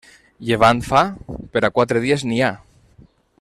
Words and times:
Llevant 0.47 0.81
fa?, 0.87 1.01
per 1.57 1.63
a 1.69 1.71
quatre 1.77 2.03
dies 2.07 2.27
n'hi 2.31 2.41
ha. 2.47 2.51